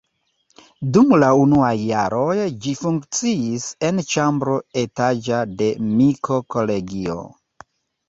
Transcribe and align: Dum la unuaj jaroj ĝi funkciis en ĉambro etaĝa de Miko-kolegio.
Dum 0.95 1.11
la 1.23 1.29
unuaj 1.41 1.73
jaroj 1.81 2.47
ĝi 2.65 2.73
funkciis 2.81 3.69
en 3.91 4.03
ĉambro 4.15 4.59
etaĝa 4.87 5.47
de 5.63 5.73
Miko-kolegio. 5.95 7.25